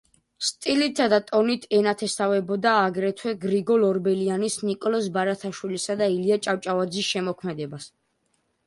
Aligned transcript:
სტილითა 0.45 1.05
და 1.13 1.17
ტონით 1.27 1.67
ენათესავებოდა 1.79 2.71
აგრეთვე 2.87 3.35
გრიგოლ 3.45 3.87
ორბელიანის, 3.91 4.57
ნიკოლოზ 4.71 5.11
ბარათაშვილისა 5.19 5.99
და 6.03 6.11
ილია 6.17 6.41
ჭავჭავაძის 6.49 7.13
შემოქმედებას. 7.15 7.89